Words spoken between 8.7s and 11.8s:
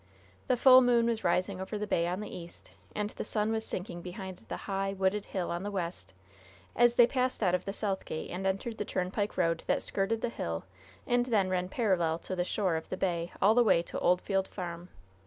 the turnpike road that skirted the hill and then ran